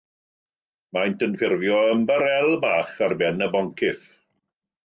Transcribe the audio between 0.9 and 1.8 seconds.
Maent yn ffurfio